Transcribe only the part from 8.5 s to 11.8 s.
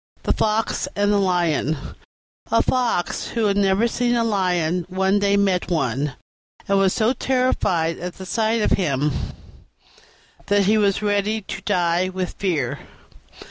of him that he was ready to